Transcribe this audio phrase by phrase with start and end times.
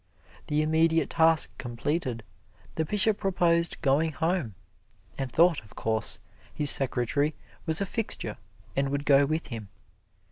[0.47, 2.23] The immediate task completed,
[2.73, 4.55] the Bishop proposed going home,
[5.19, 6.17] and thought, of course,
[6.51, 7.35] his secretary
[7.67, 8.37] was a fixture
[8.75, 9.69] and would go with him.